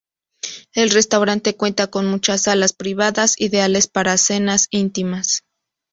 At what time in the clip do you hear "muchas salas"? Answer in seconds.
2.07-2.73